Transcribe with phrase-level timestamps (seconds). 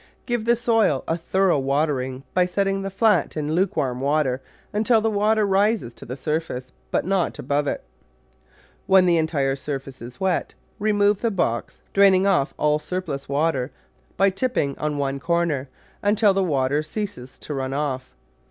[0.25, 4.41] Give the soil a thorough watering by setting the flat in lukewarm water
[4.73, 7.83] until the water rises to the surface, but not above it.
[8.87, 13.69] When the entire surface is wet, remove the box, draining off all surplus water
[14.17, 15.69] by tipping on one corner,
[16.01, 18.09] until the water ceases to run off.